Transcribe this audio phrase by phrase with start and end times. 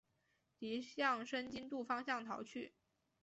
[0.57, 2.73] 敌向申津渡方向逃去。